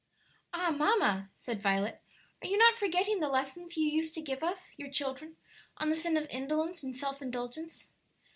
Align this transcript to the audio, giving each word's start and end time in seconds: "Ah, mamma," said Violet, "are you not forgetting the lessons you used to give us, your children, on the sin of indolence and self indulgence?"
"Ah, 0.51 0.71
mamma," 0.71 1.29
said 1.37 1.61
Violet, 1.61 2.01
"are 2.41 2.47
you 2.47 2.57
not 2.57 2.75
forgetting 2.75 3.19
the 3.19 3.29
lessons 3.29 3.77
you 3.77 3.87
used 3.87 4.15
to 4.15 4.21
give 4.23 4.41
us, 4.41 4.71
your 4.75 4.89
children, 4.89 5.37
on 5.77 5.91
the 5.91 5.95
sin 5.95 6.17
of 6.17 6.25
indolence 6.31 6.81
and 6.81 6.95
self 6.95 7.21
indulgence?" 7.21 7.87